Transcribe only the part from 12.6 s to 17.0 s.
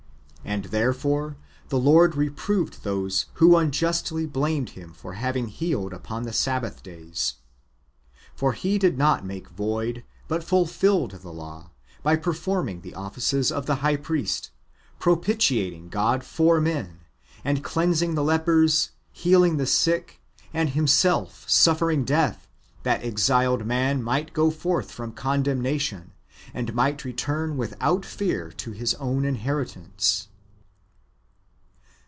the offices of the high priest, propitiating God for men,